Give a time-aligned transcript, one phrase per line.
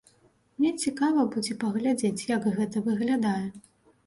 [0.61, 3.45] Мне цікава будзе паглядзець, як гэта выглядае.